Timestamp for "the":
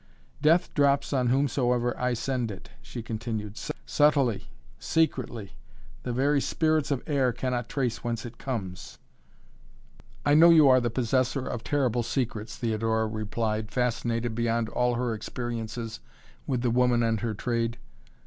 6.01-6.11, 10.81-10.89, 16.63-16.71